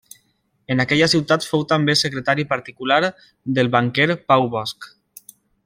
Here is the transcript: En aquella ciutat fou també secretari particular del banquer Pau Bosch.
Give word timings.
En 0.75 0.79
aquella 0.83 1.09
ciutat 1.11 1.45
fou 1.49 1.65
també 1.73 1.95
secretari 2.01 2.47
particular 2.55 2.99
del 3.59 3.71
banquer 3.77 4.09
Pau 4.33 4.49
Bosch. 4.57 4.93